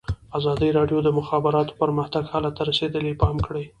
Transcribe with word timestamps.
ازادي 0.37 0.69
راډیو 0.77 0.99
د 1.03 1.05
د 1.07 1.09
مخابراتو 1.19 1.77
پرمختګ 1.81 2.23
حالت 2.33 2.53
ته 2.57 2.63
رسېدلي 2.69 3.13
پام 3.21 3.35
کړی. 3.45 3.65